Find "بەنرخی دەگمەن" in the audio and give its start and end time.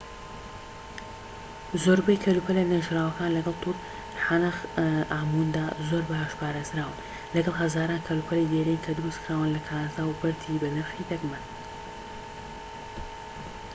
10.61-11.43